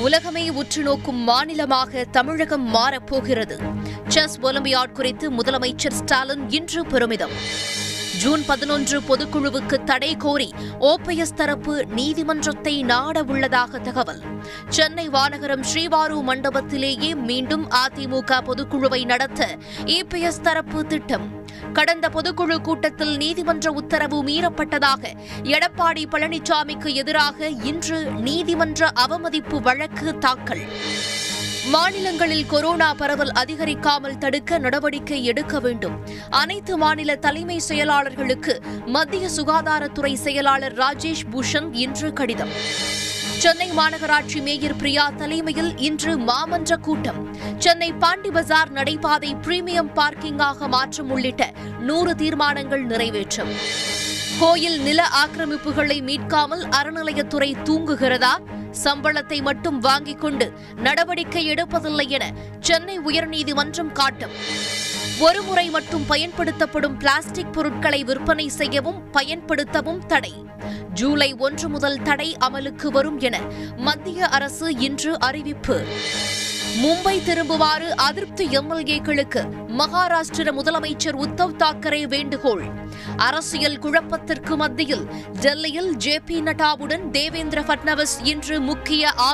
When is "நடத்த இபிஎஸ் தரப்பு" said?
19.04-20.86